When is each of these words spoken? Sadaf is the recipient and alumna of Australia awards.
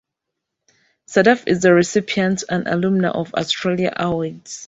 Sadaf 1.07 1.43
is 1.45 1.61
the 1.61 1.75
recipient 1.75 2.43
and 2.49 2.65
alumna 2.65 3.13
of 3.13 3.35
Australia 3.35 3.93
awards. 3.95 4.59